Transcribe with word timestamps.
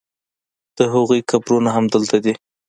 د 0.77 0.79
هغوی 0.93 1.19
قبرونه 1.29 1.69
همدلته 1.77 2.17
دي. 2.23 2.33